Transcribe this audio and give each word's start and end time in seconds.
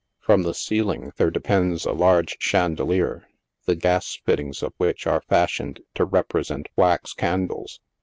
From 0.19 0.41
the 0.41 0.55
ceiling 0.55 1.11
there 1.17 1.29
depends 1.29 1.85
a 1.85 1.91
large 1.91 2.37
chandelier, 2.39 3.27
the 3.67 3.75
ga3 3.75 4.23
fitting3 4.23 4.63
of 4.63 4.73
which 4.77 5.05
are 5.05 5.21
fashioned 5.21 5.81
to 5.93 6.07
repre 6.07 6.43
sent 6.43 6.69
wax 6.75 7.13
candles. 7.13 7.79